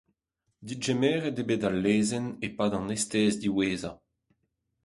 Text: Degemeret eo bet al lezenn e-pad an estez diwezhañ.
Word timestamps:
Degemeret 0.67 1.37
eo 1.41 1.47
bet 1.49 1.63
al 1.69 1.77
lezenn 1.85 2.37
e-pad 2.45 2.71
an 2.77 2.93
estez 2.95 3.33
diwezhañ. 3.37 3.97